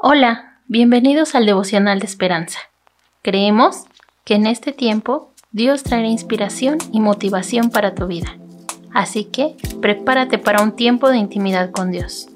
Hola, 0.00 0.60
bienvenidos 0.68 1.34
al 1.34 1.44
devocional 1.44 1.98
de 1.98 2.06
esperanza. 2.06 2.60
Creemos 3.20 3.82
que 4.24 4.36
en 4.36 4.46
este 4.46 4.72
tiempo 4.72 5.32
Dios 5.50 5.82
traerá 5.82 6.06
inspiración 6.06 6.78
y 6.92 7.00
motivación 7.00 7.70
para 7.70 7.96
tu 7.96 8.06
vida. 8.06 8.38
Así 8.94 9.24
que 9.24 9.56
prepárate 9.82 10.38
para 10.38 10.62
un 10.62 10.76
tiempo 10.76 11.08
de 11.08 11.16
intimidad 11.16 11.72
con 11.72 11.90
Dios. 11.90 12.28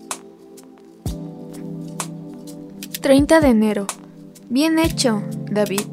30 3.01 3.39
de 3.41 3.49
enero. 3.49 3.87
Bien 4.49 4.81
hecho, 4.81 5.23
David. 5.49 5.87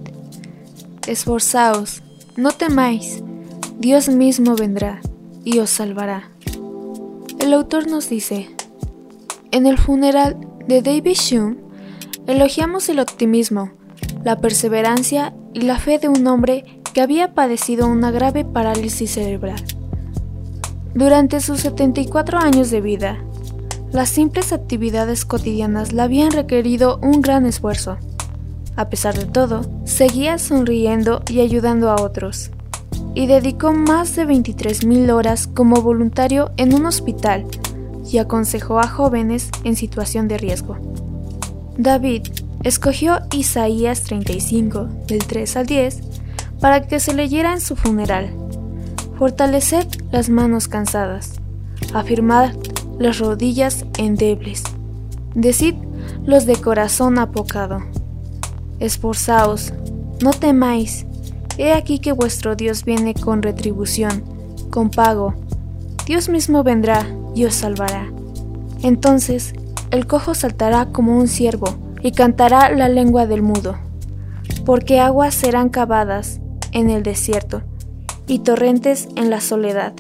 Esforzaos, 1.06 2.02
no 2.36 2.50
temáis, 2.50 3.24
Dios 3.78 4.10
mismo 4.10 4.56
vendrá 4.56 5.02
y 5.46 5.60
os 5.60 5.70
salvará. 5.70 6.32
El 7.40 7.54
autor 7.54 7.88
nos 7.88 8.10
dice, 8.10 8.50
en 9.52 9.66
el 9.66 9.78
funeral 9.78 10.38
de 10.68 10.82
David 10.82 11.18
Hume, 11.32 11.58
elogiamos 12.28 12.90
el 12.90 13.00
optimismo, 13.00 13.72
la 14.24 14.38
perseverancia 14.38 15.34
y 15.54 15.62
la 15.62 15.80
fe 15.80 15.98
de 15.98 16.08
un 16.08 16.26
hombre 16.28 16.82
que 16.94 17.02
había 17.02 17.34
padecido 17.34 17.88
una 17.88 18.12
grave 18.12 18.46
parálisis 18.46 19.12
cerebral. 19.12 19.64
Durante 20.94 21.40
sus 21.40 21.62
74 21.62 22.40
años 22.40 22.70
de 22.72 22.82
vida, 22.82 23.24
las 23.92 24.10
simples 24.10 24.54
actividades 24.54 25.26
cotidianas 25.26 25.94
le 25.94 26.02
habían 26.02 26.32
requerido 26.32 27.00
un 27.02 27.22
gran 27.22 27.46
esfuerzo. 27.46 27.98
A 28.76 28.90
pesar 28.90 29.18
de 29.18 29.26
todo, 29.26 29.62
seguía 29.86 30.38
sonriendo 30.38 31.24
y 31.28 31.42
ayudando 31.42 31.90
a 31.90 32.02
otros, 32.02 32.52
y 33.16 33.26
dedicó 33.26 33.74
más 33.74 34.16
de 34.16 34.28
23.000 34.28 35.12
horas 35.12 35.48
como 35.48 35.82
voluntario 35.82 36.52
en 36.58 36.74
un 36.74 36.86
hospital 36.86 37.46
y 38.12 38.18
aconsejó 38.18 38.80
a 38.80 38.88
jóvenes 38.88 39.50
en 39.64 39.76
situación 39.76 40.28
de 40.28 40.38
riesgo. 40.38 40.78
David 41.78 42.28
escogió 42.64 43.20
Isaías 43.32 44.04
35, 44.04 44.88
del 45.08 45.26
3 45.26 45.58
al 45.58 45.66
10, 45.66 46.02
para 46.60 46.88
que 46.88 47.00
se 47.00 47.14
leyera 47.14 47.54
en 47.54 47.62
su 47.62 47.76
funeral. 47.76 48.32
Fortaleced 49.18 49.88
las 50.12 50.30
manos 50.30 50.68
cansadas, 50.68 51.40
afirmad 51.94 52.54
las 52.98 53.20
rodillas 53.20 53.86
endebles, 53.98 54.64
decid 55.36 55.76
los 56.26 56.46
de 56.46 56.56
corazón 56.56 57.18
apocado. 57.18 57.82
Esforzaos, 58.80 59.74
no 60.22 60.32
temáis, 60.32 61.06
he 61.58 61.74
aquí 61.74 62.00
que 62.00 62.12
vuestro 62.12 62.56
Dios 62.56 62.84
viene 62.84 63.14
con 63.14 63.42
retribución, 63.42 64.24
con 64.70 64.90
pago. 64.90 65.34
Dios 66.06 66.30
mismo 66.30 66.64
vendrá 66.64 67.06
y 67.36 67.46
os 67.46 67.56
salvará. 67.56 68.12
Entonces 68.82 69.54
el 69.92 70.08
cojo 70.08 70.36
saltará 70.36 70.88
como 70.92 71.18
un 71.18 71.28
ciervo 71.28 71.76
y 72.02 72.12
cantará 72.12 72.70
la 72.72 72.90
lengua 72.90 73.26
del 73.28 73.42
mudo, 73.42 73.78
porque 74.66 75.00
aguas 75.00 75.34
serán 75.34 75.70
cavadas 75.70 76.40
en 76.72 76.90
el 76.90 77.04
desierto 77.04 77.64
y 78.28 78.40
torrentes 78.40 79.10
en 79.16 79.30
la 79.30 79.42
soledad. 79.42 79.94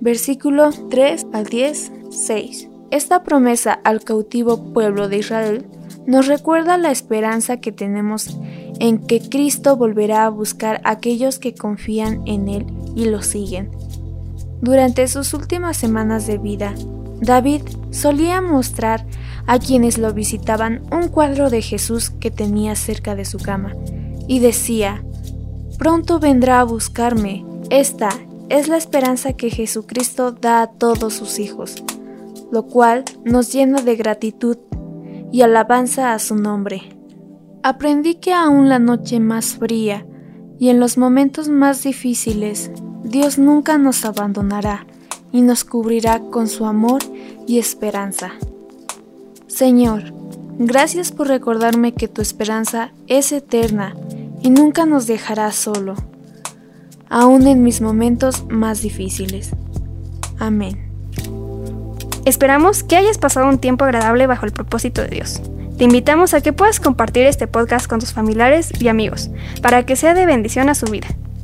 Versículo 0.00 0.70
3 0.90 1.26
al 1.32 1.46
10, 1.46 1.92
6. 2.10 2.68
Esta 2.90 3.24
promesa 3.24 3.72
al 3.72 4.04
cautivo 4.04 4.72
pueblo 4.72 5.08
de 5.08 5.18
Israel 5.18 5.66
nos 6.06 6.26
recuerda 6.26 6.76
la 6.78 6.92
esperanza 6.92 7.56
que 7.56 7.72
tenemos 7.72 8.38
en 8.78 8.98
que 8.98 9.20
Cristo 9.20 9.76
volverá 9.76 10.26
a 10.26 10.30
buscar 10.30 10.80
a 10.84 10.90
aquellos 10.90 11.38
que 11.38 11.54
confían 11.54 12.22
en 12.26 12.48
Él 12.48 12.66
y 12.94 13.06
lo 13.06 13.22
siguen. 13.22 13.70
Durante 14.64 15.06
sus 15.08 15.34
últimas 15.34 15.76
semanas 15.76 16.26
de 16.26 16.38
vida, 16.38 16.74
David 17.20 17.60
solía 17.90 18.40
mostrar 18.40 19.04
a 19.46 19.58
quienes 19.58 19.98
lo 19.98 20.14
visitaban 20.14 20.80
un 20.90 21.08
cuadro 21.08 21.50
de 21.50 21.60
Jesús 21.60 22.08
que 22.08 22.30
tenía 22.30 22.74
cerca 22.74 23.14
de 23.14 23.26
su 23.26 23.36
cama 23.36 23.74
y 24.26 24.38
decía, 24.38 25.04
Pronto 25.78 26.18
vendrá 26.18 26.60
a 26.60 26.64
buscarme. 26.64 27.44
Esta 27.68 28.08
es 28.48 28.68
la 28.68 28.78
esperanza 28.78 29.34
que 29.34 29.50
Jesucristo 29.50 30.32
da 30.32 30.62
a 30.62 30.66
todos 30.68 31.12
sus 31.12 31.38
hijos, 31.38 31.84
lo 32.50 32.62
cual 32.62 33.04
nos 33.22 33.52
llena 33.52 33.82
de 33.82 33.96
gratitud 33.96 34.56
y 35.30 35.42
alabanza 35.42 36.14
a 36.14 36.18
su 36.18 36.36
nombre. 36.36 36.96
Aprendí 37.62 38.14
que 38.14 38.32
aún 38.32 38.70
la 38.70 38.78
noche 38.78 39.20
más 39.20 39.56
fría 39.56 40.06
y 40.58 40.70
en 40.70 40.80
los 40.80 40.96
momentos 40.96 41.50
más 41.50 41.82
difíciles, 41.82 42.70
Dios 43.04 43.36
nunca 43.38 43.76
nos 43.76 44.06
abandonará 44.06 44.86
y 45.30 45.42
nos 45.42 45.64
cubrirá 45.64 46.20
con 46.20 46.48
su 46.48 46.64
amor 46.64 47.02
y 47.46 47.58
esperanza. 47.58 48.32
Señor, 49.46 50.14
gracias 50.58 51.12
por 51.12 51.28
recordarme 51.28 51.92
que 51.92 52.08
tu 52.08 52.22
esperanza 52.22 52.92
es 53.06 53.30
eterna 53.30 53.94
y 54.40 54.48
nunca 54.48 54.86
nos 54.86 55.06
dejarás 55.06 55.54
solo, 55.54 55.96
aun 57.10 57.46
en 57.46 57.62
mis 57.62 57.82
momentos 57.82 58.46
más 58.48 58.80
difíciles. 58.80 59.50
Amén. 60.38 60.90
Esperamos 62.24 62.84
que 62.84 62.96
hayas 62.96 63.18
pasado 63.18 63.50
un 63.50 63.58
tiempo 63.58 63.84
agradable 63.84 64.26
bajo 64.26 64.46
el 64.46 64.52
propósito 64.52 65.02
de 65.02 65.08
Dios. 65.08 65.42
Te 65.76 65.84
invitamos 65.84 66.32
a 66.32 66.40
que 66.40 66.54
puedas 66.54 66.80
compartir 66.80 67.26
este 67.26 67.48
podcast 67.48 67.86
con 67.86 68.00
tus 68.00 68.14
familiares 68.14 68.72
y 68.80 68.88
amigos 68.88 69.30
para 69.60 69.84
que 69.84 69.94
sea 69.94 70.14
de 70.14 70.24
bendición 70.24 70.70
a 70.70 70.74
su 70.74 70.86
vida. 70.86 71.08